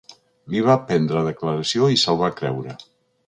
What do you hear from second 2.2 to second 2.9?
va creure.